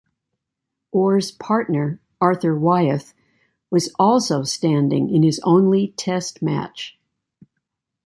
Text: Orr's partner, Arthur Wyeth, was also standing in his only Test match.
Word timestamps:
Orr's 0.91 1.29
partner, 1.29 1.99
Arthur 2.19 2.57
Wyeth, 2.57 3.13
was 3.69 3.93
also 3.99 4.41
standing 4.41 5.11
in 5.11 5.21
his 5.21 5.39
only 5.43 5.89
Test 5.89 6.41
match. 6.41 6.97